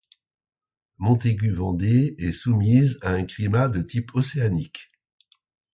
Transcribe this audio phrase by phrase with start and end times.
[0.97, 4.89] Montaigu-Vendée est soumise à un climat de type océanique.